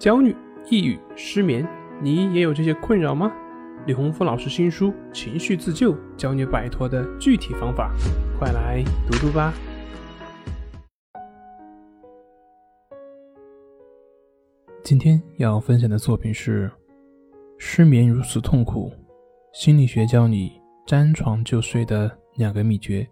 [0.00, 0.34] 焦虑、
[0.70, 1.68] 抑郁、失眠，
[2.00, 3.30] 你也有这些困扰吗？
[3.86, 7.94] 李洪福老师新书《情绪自救》教你摆脱的具体方法，
[8.38, 9.52] 快来读读吧。
[14.82, 16.66] 今天要分享的作品是
[17.58, 18.90] 《失眠如此痛苦》，
[19.52, 23.06] 心理学教你沾床就睡的两个秘诀。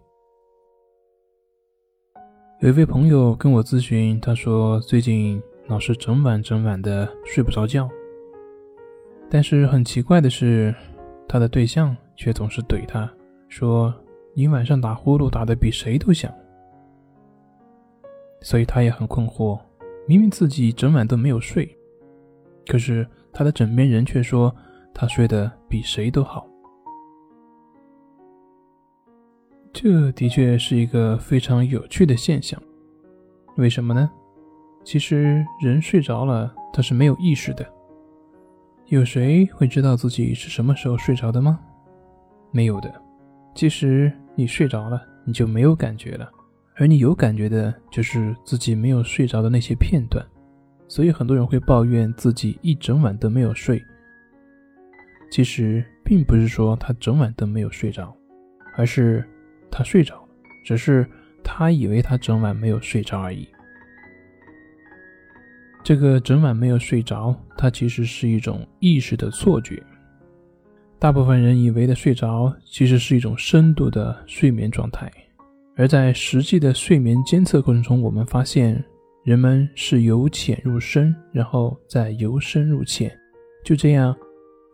[2.61, 5.39] 有一位朋友跟我咨询，他说最近。
[5.69, 7.87] 老是整晚整晚的睡不着觉，
[9.29, 10.73] 但是很奇怪的是，
[11.27, 13.07] 他的对象却总是怼他
[13.49, 13.93] 说
[14.33, 16.33] ：“你晚上打呼噜打得比谁都响。”
[18.41, 19.59] 所以他也很困惑，
[20.07, 21.77] 明明自己整晚都没有睡，
[22.65, 24.53] 可是他的枕边人却说
[24.91, 26.47] 他睡得比谁都好。
[29.71, 32.59] 这的确是一个非常有趣的现象，
[33.57, 34.09] 为什么呢？
[34.89, 37.63] 其实人睡着了，他是没有意识的。
[38.87, 41.59] 有谁会知道自己是什么时候睡着的吗？
[42.49, 42.91] 没有的。
[43.53, 46.27] 其实你睡着了，你就没有感觉了，
[46.75, 50.25] 而你有感觉的，就是自己没有睡着的那些片段。
[50.87, 53.79] 所以很多人会抱怨自己一整晚都没有睡。
[55.29, 58.11] 其实并不是说他整晚都没有睡着，
[58.75, 59.23] 而是
[59.69, 60.29] 他睡着了，
[60.65, 61.07] 只是
[61.43, 63.47] 他以为他整晚没有睡着而已。
[65.89, 69.81] 这个整晚没有睡着，它其实是一种意识的错觉。
[70.99, 75.11] 大部分人以为的睡着，其实是一种深度的睡眠状态。
[75.75, 78.85] 而在实际的睡眠监测过程中，我们发现
[79.23, 83.11] 人们是由浅入深，然后再由深入浅，
[83.65, 84.15] 就这样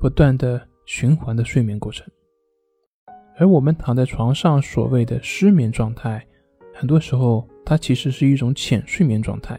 [0.02, 2.06] 不断的循环的睡眠过程。
[3.38, 6.28] 而我们躺在床上所谓的失眠状态，
[6.74, 9.58] 很多时候它其实是一种浅睡眠状态。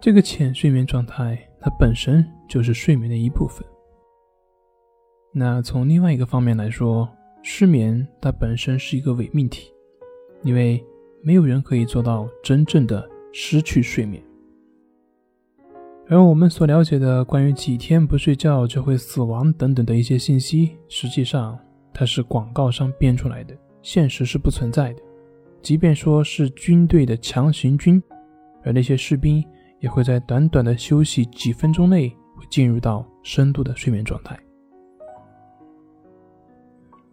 [0.00, 3.66] 这个浅睡眠状态，它本身就是睡眠的一部分。
[5.32, 7.08] 那从另外一个方面来说，
[7.42, 9.72] 失眠它本身是一个伪命题，
[10.44, 10.82] 因为
[11.20, 14.22] 没有人可以做到真正的失去睡眠。
[16.08, 21.58] 而我们所了解的关于几天不睡觉就会死亡等等的一些信息，实际上
[21.92, 25.02] 它是广告商编出来的，现实是不存在的。
[25.60, 28.00] 即便说是军队的强行军，
[28.62, 29.44] 而那些士兵。
[29.80, 34.38] 也会在短短的休息几分钟内，会进入到深度的睡眠状态。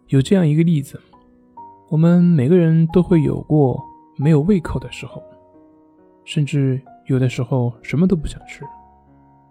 [0.08, 1.00] 有这样一个例子，
[1.88, 3.82] 我们每个人都会有过
[4.16, 5.22] 没有胃口的时候，
[6.24, 8.62] 甚至有的时候什么都不想吃。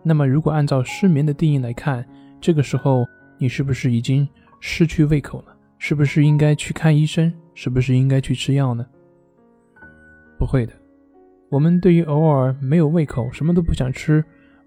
[0.02, 2.08] 那么，如果按照失眠的定义来看，
[2.40, 3.06] 这个时候
[3.38, 4.28] 你是不是已经
[4.60, 5.56] 失去胃口了？
[5.78, 7.34] 是不是应该去看医生？
[7.54, 8.86] 是不是应该去吃药呢？
[10.38, 10.74] 不会的。
[11.56, 14.22] 我们对于偶尔没有胃口、什么都不想吃，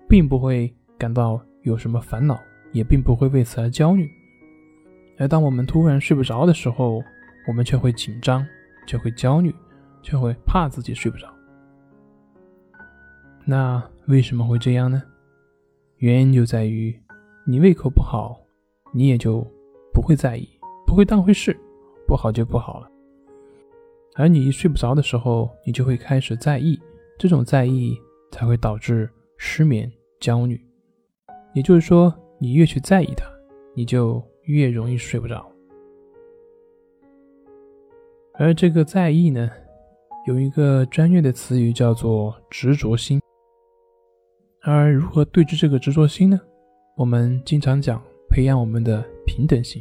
[0.09, 2.41] 并不会感到有什么烦恼，
[2.73, 4.09] 也并不会为此而焦虑。
[5.19, 7.03] 而当我们突然睡不着的时候，
[7.47, 8.43] 我们却会紧张，
[8.87, 9.55] 却会焦虑，
[10.03, 11.29] 却会怕自己睡不着。
[13.45, 15.03] 那为什么会这样呢？
[15.99, 16.99] 原因就在于
[17.45, 18.41] 你胃口不好，
[18.95, 19.47] 你也就
[19.93, 20.49] 不会在意，
[20.87, 21.55] 不会当回事，
[22.07, 22.91] 不好就不好了。
[24.19, 26.77] 而你睡不着的时候，你就会开始在意，
[27.17, 27.97] 这种在意
[28.33, 30.61] 才会导致失眠、焦虑。
[31.55, 33.25] 也就是说，你越去在意它，
[33.77, 35.49] 你就越容易睡不着。
[38.35, 39.49] 而这个在意呢，
[40.27, 43.21] 有一个专业的词语叫做执着心。
[44.63, 46.41] 而如何对治这个执着心呢？
[46.97, 49.81] 我们经常讲培养我们的平等心。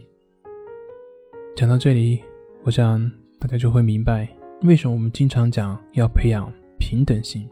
[1.56, 2.24] 讲到这里，
[2.64, 3.12] 我想。
[3.40, 4.28] 大家就会明白，
[4.64, 7.48] 为什么我们经常讲要培养平等心。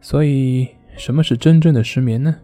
[0.00, 2.36] 所以，什么是真正的失眠呢？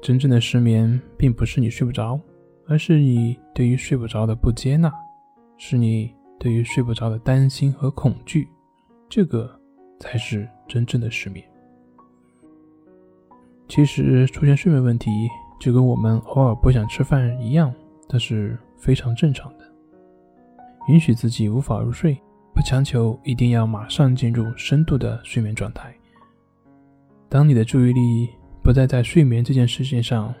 [0.00, 2.18] 真正的失眠，并不是你睡不着，
[2.66, 4.90] 而是你对于睡不着的不接纳，
[5.58, 8.48] 是你对于睡不着的担心和恐惧，
[9.08, 9.50] 这个
[10.00, 11.44] 才是真正的失眠。
[13.68, 15.10] 其实，出现睡眠问题，
[15.60, 17.74] 就跟我们偶尔不想吃饭一样，
[18.08, 19.64] 但是非常正常的。
[20.88, 22.16] 允许自己无法入睡，
[22.54, 25.94] 不强求一定要马上进入深度的睡眠状态。
[27.28, 28.28] 当你的注意力
[28.62, 30.32] 不再在睡眠这件事情上，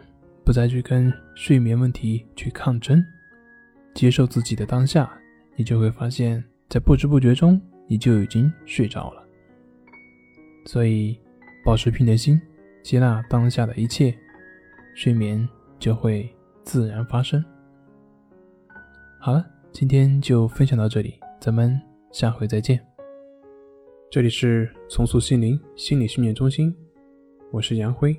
[0.44, 3.04] 不再去跟睡眠问题去抗争，
[3.92, 5.12] 接受自己的当下，
[5.56, 9.22] 你就会发现，在不知不觉中，你就已经睡着了。
[10.66, 11.18] 所以，
[11.64, 12.40] 保持平等心，
[12.84, 14.16] 接纳当下的一切，
[14.94, 15.48] 睡眠
[15.80, 16.32] 就会
[16.62, 17.44] 自然发生。
[19.26, 19.44] 好了。
[19.72, 21.76] 今天就分享到这里，咱们
[22.12, 22.80] 下回再见。
[24.08, 26.72] 这里是重塑心灵心理训练中心，
[27.50, 28.16] 我是杨辉，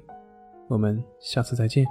[0.67, 1.85] 我们下次再见。